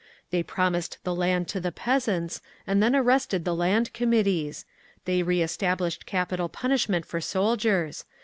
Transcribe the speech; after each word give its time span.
They 0.31 0.41
promised 0.41 0.97
the 1.03 1.13
land 1.13 1.47
to 1.49 1.59
the 1.59 1.71
peasants 1.71 2.41
and 2.65 2.81
then 2.81 2.95
arrested 2.95 3.45
the 3.45 3.53
Land 3.53 3.93
Committees. 3.93 4.65
They 5.05 5.21
reestablished 5.21 6.07
capital 6.07 6.49
punishment 6.49 7.05
for 7.05 7.21
soldiers. 7.21 8.05